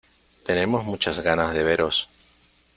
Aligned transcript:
Tenemos 0.47 0.83
muchas 0.83 1.19
ganas 1.19 1.53
de 1.53 1.61
veros. 1.61 2.09